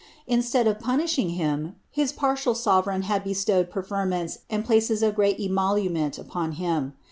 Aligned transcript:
Instead 0.25 0.65
of 0.65 0.79
punishing 0.79 1.29
him, 1.37 1.75
his 1.91 2.11
partial 2.11 2.55
sovereign 2.55 3.03
had 3.03 3.23
be 3.23 3.35
stowed 3.35 3.69
preferments 3.69 4.39
and 4.49 4.65
places 4.65 5.03
of 5.03 5.13
great 5.13 5.39
emolument 5.39 6.17
upon 6.17 6.53
him. 6.53 6.93